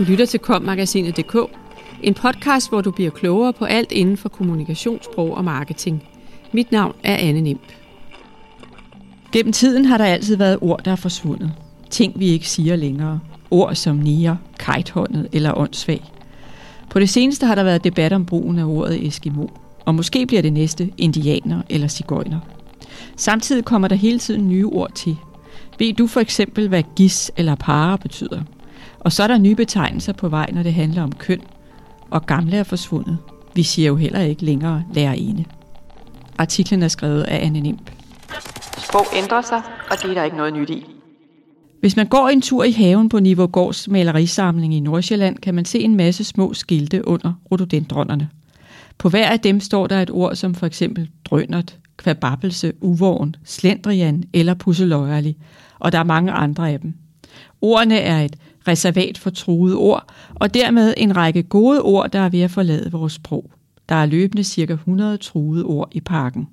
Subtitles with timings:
[0.00, 1.36] Du lytter til kommagasinet.dk,
[2.02, 6.02] en podcast, hvor du bliver klogere på alt inden for kommunikationssprog og marketing.
[6.52, 7.60] Mit navn er Anne Nimp.
[9.32, 11.52] Gennem tiden har der altid været ord, der er forsvundet.
[11.90, 13.20] Ting, vi ikke siger længere.
[13.50, 16.12] Ord som nier, kajthåndet eller åndssvag.
[16.90, 19.46] På det seneste har der været debat om brugen af ordet Eskimo,
[19.84, 22.40] og måske bliver det næste indianer eller cigøjner.
[23.16, 25.16] Samtidig kommer der hele tiden nye ord til.
[25.78, 28.42] Ved du for eksempel, hvad gis eller para betyder?
[29.00, 31.40] Og så er der nye betegnelser på vej, når det handler om køn,
[32.10, 33.18] og gamle er forsvundet.
[33.54, 35.44] Vi siger jo heller ikke længere lærerinde.
[36.38, 37.90] Artiklen er skrevet af Anne Nimp.
[38.78, 40.86] Sprog ændrer sig, og det er der ikke noget nyt i.
[41.80, 45.80] Hvis man går en tur i haven på Nivågårds malerisamling i Nordsjælland, kan man se
[45.80, 48.28] en masse små skilte under rhododendronerne.
[48.98, 54.24] På hver af dem står der et ord som for eksempel drønert, kvababelse, uvogn, slendrian
[54.32, 55.36] eller pusseløjerlig,
[55.78, 56.94] og der er mange andre af dem.
[57.60, 58.36] Ordene er et
[58.68, 62.92] reservat for truede ord, og dermed en række gode ord, der er ved at forlade
[62.92, 63.50] vores sprog.
[63.88, 64.72] Der er løbende ca.
[64.72, 66.48] 100 truede ord i parken.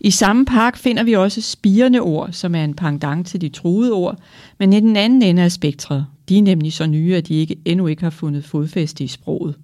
[0.00, 3.92] I samme park finder vi også spirende ord, som er en pendant til de truede
[3.92, 4.18] ord,
[4.58, 6.06] men i den anden ende af spektret.
[6.28, 9.54] De er nemlig så nye, at de ikke, endnu ikke har fundet fodfæste i sproget.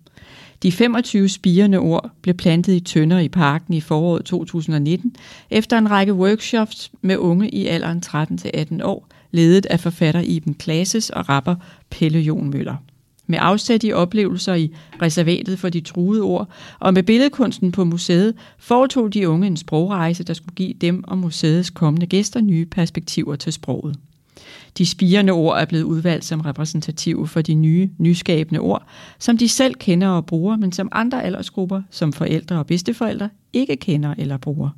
[0.63, 5.17] De 25 spirende ord blev plantet i tønder i parken i foråret 2019,
[5.51, 11.11] efter en række workshops med unge i alderen 13-18 år, ledet af forfatter Iben Klases
[11.11, 11.55] og rapper
[11.91, 12.77] Pelle Jon Møller.
[13.27, 16.49] Med afsæt i oplevelser i reservatet for de truede ord,
[16.79, 21.19] og med billedkunsten på museet, foretog de unge en sprogrejse, der skulle give dem og
[21.19, 23.97] museets kommende gæster nye perspektiver til sproget.
[24.79, 28.87] De spirende ord er blevet udvalgt som repræsentative for de nye, nyskabende ord,
[29.19, 33.77] som de selv kender og bruger, men som andre aldersgrupper, som forældre og bedsteforældre, ikke
[33.77, 34.71] kender eller bruger.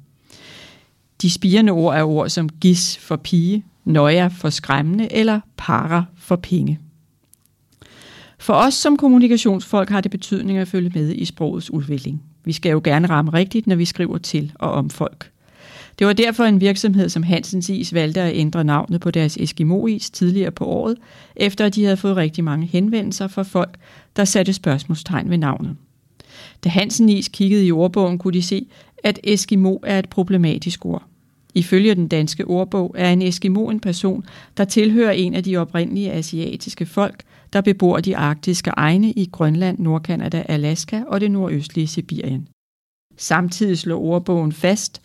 [1.22, 6.36] De spirende ord er ord som gis for pige, nøja for skræmmende eller para for
[6.36, 6.78] penge.
[8.38, 12.22] For os som kommunikationsfolk har det betydning at følge med i sprogets udvikling.
[12.44, 15.30] Vi skal jo gerne ramme rigtigt, når vi skriver til og om folk.
[15.98, 20.10] Det var derfor en virksomhed som Hansens Is valgte at ændre navnet på deres Eskimo-is
[20.10, 20.96] tidligere på året,
[21.36, 23.76] efter at de havde fået rigtig mange henvendelser fra folk,
[24.16, 25.76] der satte spørgsmålstegn ved navnet.
[26.64, 28.66] Da Hansen Is kiggede i ordbogen, kunne de se,
[29.04, 31.09] at Eskimo er et problematisk ord.
[31.54, 34.24] Ifølge den danske ordbog er en Eskimo en person,
[34.56, 37.22] der tilhører en af de oprindelige asiatiske folk,
[37.52, 42.48] der bebor de arktiske egne i Grønland, Nordkanada, Alaska og det nordøstlige Sibirien.
[43.16, 45.02] Samtidig slår ordbogen fast,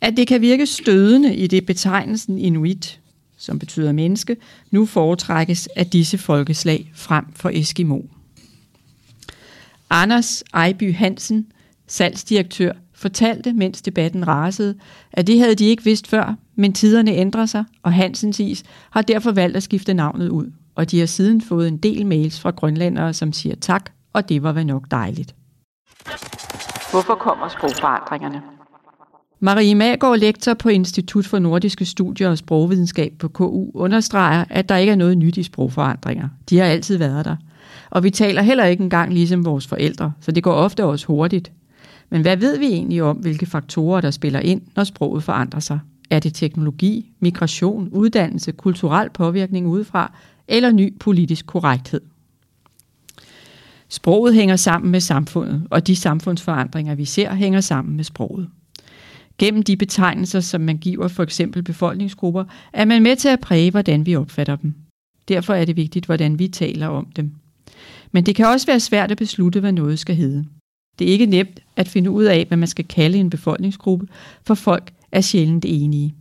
[0.00, 3.00] at det kan virke stødende i det betegnelsen inuit,
[3.36, 4.36] som betyder menneske,
[4.70, 8.00] nu foretrækkes af disse folkeslag frem for Eskimo.
[9.90, 11.46] Anders Ejby Hansen,
[11.86, 14.74] salgsdirektør, fortalte, mens debatten rasede,
[15.12, 19.02] at det havde de ikke vidst før, men tiderne ændrer sig, og Hansens Is har
[19.02, 20.52] derfor valgt at skifte navnet ud.
[20.74, 24.42] Og de har siden fået en del mails fra grønlændere, som siger tak, og det
[24.42, 25.34] var vel nok dejligt.
[26.90, 28.42] Hvorfor kommer sprogforandringerne?
[29.40, 34.76] Marie Magård, lektor på Institut for Nordiske Studier og Sprogvidenskab på KU, understreger, at der
[34.76, 36.28] ikke er noget nyt i sprogforandringer.
[36.50, 37.36] De har altid været der.
[37.90, 41.52] Og vi taler heller ikke engang ligesom vores forældre, så det går ofte også hurtigt.
[42.12, 45.78] Men hvad ved vi egentlig om, hvilke faktorer, der spiller ind, når sproget forandrer sig?
[46.10, 50.12] Er det teknologi, migration, uddannelse, kulturel påvirkning udefra
[50.48, 52.00] eller ny politisk korrekthed?
[53.88, 58.48] Sproget hænger sammen med samfundet, og de samfundsforandringer, vi ser, hænger sammen med sproget.
[59.38, 63.70] Gennem de betegnelser, som man giver for eksempel befolkningsgrupper, er man med til at præge,
[63.70, 64.74] hvordan vi opfatter dem.
[65.28, 67.30] Derfor er det vigtigt, hvordan vi taler om dem.
[68.12, 70.44] Men det kan også være svært at beslutte, hvad noget skal hedde.
[70.98, 74.06] Det er ikke nemt at finde ud af, hvad man skal kalde en befolkningsgruppe,
[74.46, 76.14] for folk er sjældent enige.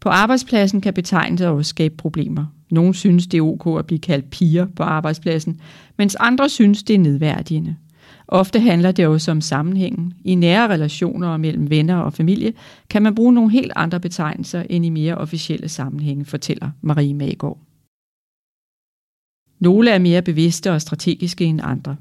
[0.00, 2.46] På arbejdspladsen kan betegnelser også skabe problemer.
[2.70, 5.60] Nogle synes, det er ok at blive kaldt piger på arbejdspladsen,
[5.98, 7.76] mens andre synes, det er nedværdigende.
[8.28, 10.14] Ofte handler det også om sammenhængen.
[10.24, 12.52] I nære relationer mellem venner og familie
[12.90, 17.58] kan man bruge nogle helt andre betegnelser end i mere officielle sammenhænge, fortæller Marie Magård.
[19.60, 21.96] Nogle er mere bevidste og strategiske end andre.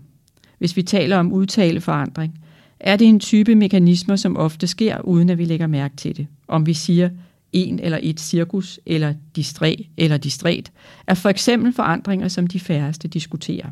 [0.61, 2.39] Hvis vi taler om udtaleforandring,
[2.79, 6.27] er det en type mekanismer, som ofte sker, uden at vi lægger mærke til det.
[6.47, 7.09] Om vi siger
[7.51, 10.71] en eller et cirkus, eller distræ eller distræt,
[11.07, 13.69] er for eksempel forandringer, som de færreste diskuterer.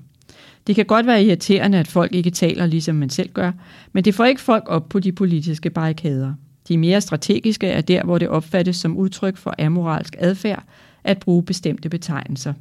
[0.68, 3.52] Det kan godt være irriterende, at folk ikke taler, ligesom man selv gør,
[3.94, 6.34] men det får ikke folk op på de politiske barrikader.
[6.68, 10.64] De mere strategiske er der, hvor det opfattes som udtryk for amoralsk adfærd
[11.04, 12.54] at bruge bestemte betegnelser.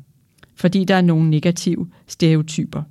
[0.54, 2.82] Fordi der er nogle negative stereotyper.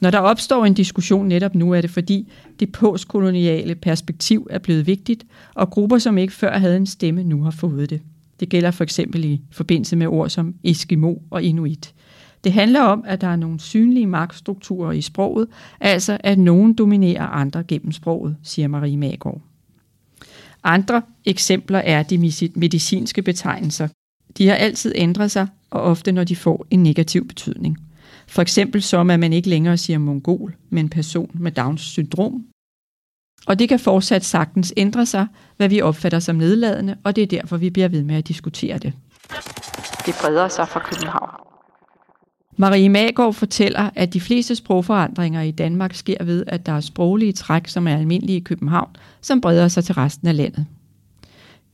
[0.00, 4.86] Når der opstår en diskussion netop nu, er det fordi det postkoloniale perspektiv er blevet
[4.86, 8.00] vigtigt, og grupper, som ikke før havde en stemme, nu har fået det.
[8.40, 11.94] Det gælder for eksempel i forbindelse med ord som Eskimo og Inuit.
[12.44, 15.48] Det handler om, at der er nogle synlige magtstrukturer i sproget,
[15.80, 19.40] altså at nogen dominerer andre gennem sproget, siger Marie Magård.
[20.64, 22.18] Andre eksempler er de
[22.54, 23.88] medicinske betegnelser.
[24.38, 27.78] De har altid ændret sig, og ofte når de får en negativ betydning.
[28.36, 32.44] For eksempel som, at man ikke længere siger mongol, men person med Downs syndrom.
[33.46, 37.26] Og det kan fortsat sagtens ændre sig, hvad vi opfatter som nedladende, og det er
[37.26, 38.92] derfor, vi bliver ved med at diskutere det.
[40.06, 41.30] Det breder sig fra København.
[42.56, 47.32] Marie Magård fortæller, at de fleste sprogforandringer i Danmark sker ved, at der er sproglige
[47.32, 50.66] træk, som er almindelige i København, som breder sig til resten af landet.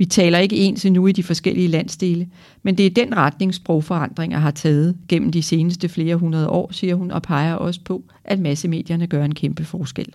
[0.02, 2.28] Vi taler ikke ens endnu i de forskellige landsdele,
[2.62, 6.94] men det er den retning, sprogforandringer har taget gennem de seneste flere hundrede år, siger
[6.94, 10.14] hun, og peger også på, at massemedierne gør en kæmpe forskel.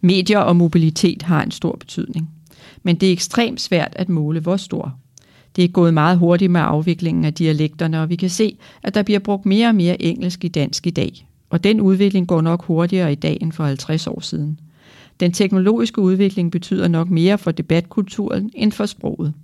[0.00, 2.30] Medier og mobilitet har en stor betydning,
[2.82, 4.94] men det er ekstremt svært at måle, hvor stor.
[5.56, 9.02] Det er gået meget hurtigt med afviklingen af dialekterne, og vi kan se, at der
[9.02, 11.26] bliver brugt mere og mere engelsk i dansk i dag.
[11.50, 14.60] Og den udvikling går nok hurtigere i dag end for 50 år siden.
[15.20, 19.34] Den teknologiske udvikling betyder nok mere for debatkulturen end for sproget.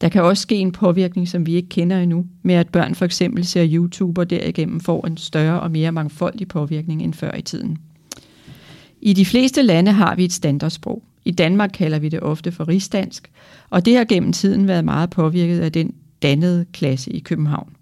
[0.00, 3.04] Der kan også ske en påvirkning, som vi ikke kender endnu, med at børn for
[3.04, 7.42] eksempel ser YouTube og derigennem får en større og mere mangfoldig påvirkning end før i
[7.42, 7.78] tiden.
[9.00, 11.02] I de fleste lande har vi et standardsprog.
[11.24, 13.30] I Danmark kalder vi det ofte for rigsdansk,
[13.70, 17.72] og det har gennem tiden været meget påvirket af den dannede klasse i København.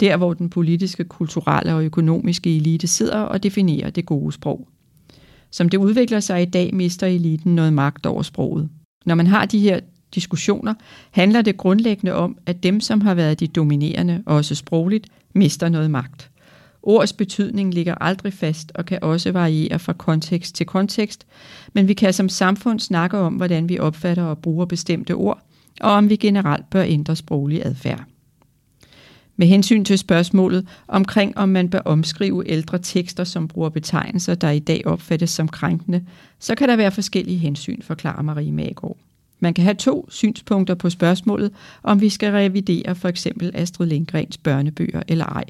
[0.00, 4.68] Der, hvor den politiske, kulturelle og økonomiske elite sidder og definerer det gode sprog.
[5.50, 8.68] Som det udvikler sig i dag, mister eliten noget magt over sproget.
[9.06, 9.80] Når man har de her
[10.14, 10.74] diskussioner,
[11.10, 15.90] handler det grundlæggende om, at dem, som har været de dominerende, også sprogligt, mister noget
[15.90, 16.30] magt.
[16.82, 21.26] Ords betydning ligger aldrig fast og kan også variere fra kontekst til kontekst,
[21.72, 25.42] men vi kan som samfund snakke om, hvordan vi opfatter og bruger bestemte ord,
[25.80, 28.04] og om vi generelt bør ændre sproglig adfærd.
[29.40, 34.50] Med hensyn til spørgsmålet omkring, om man bør omskrive ældre tekster, som bruger betegnelser, der
[34.50, 36.04] i dag opfattes som krænkende,
[36.38, 38.96] så kan der være forskellige hensyn, forklarer Marie Magård.
[39.40, 41.52] Man kan have to synspunkter på spørgsmålet,
[41.82, 45.44] om vi skal revidere for eksempel Astrid Lindgrens børnebøger eller ej.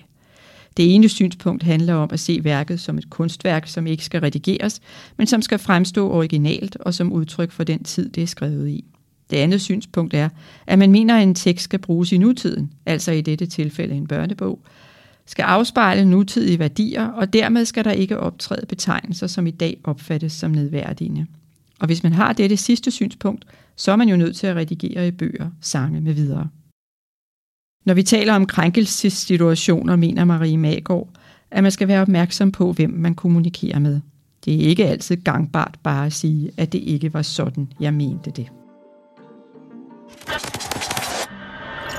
[0.76, 4.81] Det ene synspunkt handler om at se værket som et kunstværk, som ikke skal redigeres,
[5.17, 8.84] men som skal fremstå originalt og som udtryk for den tid, det er skrevet i.
[9.30, 10.28] Det andet synspunkt er,
[10.66, 14.06] at man mener, at en tekst skal bruges i nutiden, altså i dette tilfælde en
[14.06, 14.60] børnebog,
[15.26, 20.32] skal afspejle nutidige værdier, og dermed skal der ikke optræde betegnelser, som i dag opfattes
[20.32, 21.26] som nedværdigende.
[21.80, 23.44] Og hvis man har dette sidste synspunkt,
[23.76, 26.48] så er man jo nødt til at redigere i bøger, sange med videre.
[27.86, 31.08] Når vi taler om krænkelsessituationer, mener Marie Magård,
[31.50, 34.00] at man skal være opmærksom på, hvem man kommunikerer med.
[34.44, 38.31] Det er ikke altid gangbart bare at sige, at det ikke var sådan, jeg mente
[38.31, 38.48] det.